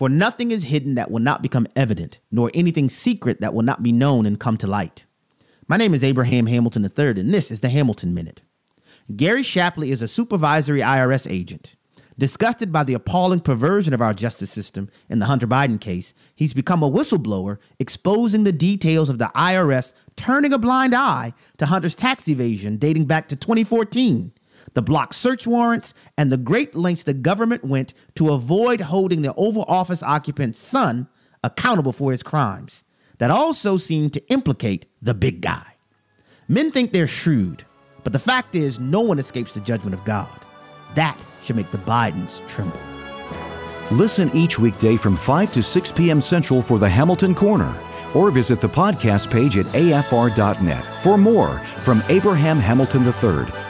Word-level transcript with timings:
For 0.00 0.08
nothing 0.08 0.50
is 0.50 0.64
hidden 0.64 0.94
that 0.94 1.10
will 1.10 1.20
not 1.20 1.42
become 1.42 1.66
evident, 1.76 2.20
nor 2.30 2.50
anything 2.54 2.88
secret 2.88 3.42
that 3.42 3.52
will 3.52 3.60
not 3.60 3.82
be 3.82 3.92
known 3.92 4.24
and 4.24 4.40
come 4.40 4.56
to 4.56 4.66
light. 4.66 5.04
My 5.68 5.76
name 5.76 5.92
is 5.92 6.02
Abraham 6.02 6.46
Hamilton 6.46 6.84
III, 6.84 7.20
and 7.20 7.34
this 7.34 7.50
is 7.50 7.60
the 7.60 7.68
Hamilton 7.68 8.14
Minute. 8.14 8.40
Gary 9.14 9.42
Shapley 9.42 9.90
is 9.90 10.00
a 10.00 10.08
supervisory 10.08 10.80
IRS 10.80 11.30
agent. 11.30 11.74
Disgusted 12.16 12.72
by 12.72 12.82
the 12.82 12.94
appalling 12.94 13.40
perversion 13.40 13.92
of 13.92 14.00
our 14.00 14.14
justice 14.14 14.50
system 14.50 14.88
in 15.10 15.18
the 15.18 15.26
Hunter 15.26 15.46
Biden 15.46 15.78
case, 15.78 16.14
he's 16.34 16.54
become 16.54 16.82
a 16.82 16.90
whistleblower 16.90 17.58
exposing 17.78 18.44
the 18.44 18.52
details 18.52 19.10
of 19.10 19.18
the 19.18 19.30
IRS 19.36 19.92
turning 20.16 20.54
a 20.54 20.58
blind 20.58 20.94
eye 20.94 21.34
to 21.58 21.66
Hunter's 21.66 21.94
tax 21.94 22.26
evasion 22.26 22.78
dating 22.78 23.04
back 23.04 23.28
to 23.28 23.36
2014, 23.36 24.32
the 24.74 24.82
block 24.82 25.12
search 25.12 25.46
warrants, 25.46 25.94
and 26.16 26.30
the 26.30 26.36
great 26.36 26.74
lengths 26.74 27.02
the 27.02 27.14
government 27.14 27.64
went 27.64 27.94
to 28.14 28.32
avoid 28.32 28.82
holding 28.82 29.22
the 29.22 29.34
Oval 29.34 29.64
Office 29.68 30.02
occupant's 30.02 30.58
son 30.58 31.08
accountable 31.42 31.92
for 31.92 32.12
his 32.12 32.22
crimes 32.22 32.84
that 33.18 33.30
also 33.30 33.76
seemed 33.76 34.12
to 34.14 34.26
implicate 34.28 34.86
the 35.00 35.14
big 35.14 35.40
guy. 35.40 35.76
Men 36.48 36.72
think 36.72 36.92
they're 36.92 37.06
shrewd, 37.06 37.64
but 38.02 38.12
the 38.12 38.18
fact 38.18 38.54
is, 38.54 38.80
no 38.80 39.00
one 39.00 39.18
escapes 39.18 39.54
the 39.54 39.60
judgment 39.60 39.94
of 39.94 40.04
God. 40.04 40.40
That 40.94 41.18
should 41.42 41.56
make 41.56 41.70
the 41.70 41.78
Bidens 41.78 42.46
tremble. 42.48 42.80
Listen 43.90 44.34
each 44.36 44.58
weekday 44.58 44.96
from 44.96 45.16
5 45.16 45.52
to 45.52 45.62
6 45.62 45.92
p.m. 45.92 46.20
Central 46.20 46.62
for 46.62 46.78
the 46.78 46.88
Hamilton 46.88 47.34
Corner, 47.34 47.74
or 48.14 48.30
visit 48.30 48.60
the 48.60 48.68
podcast 48.68 49.30
page 49.30 49.56
at 49.56 49.66
afr.net 49.66 50.84
for 51.02 51.18
more 51.18 51.58
from 51.78 52.02
Abraham 52.08 52.58
Hamilton 52.58 53.04
III, 53.04 53.69